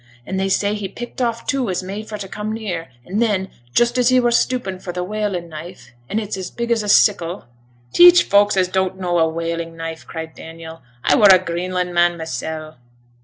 [0.25, 3.51] An' they say he picked two off as made for t' come near, and then,
[3.71, 6.89] just as he were stooping for t' whaling knife, an' it's as big as a
[6.89, 7.45] sickle'
[7.93, 10.81] 'Teach folk as don't know a whaling knife,' cried Daniel.
[11.03, 12.77] 'I were a Greenland man mysel'.'